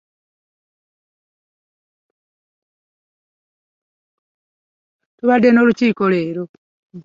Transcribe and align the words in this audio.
Tubadde 5.17 5.49
n'olukiiko 5.51 6.05
leero. 6.11 6.43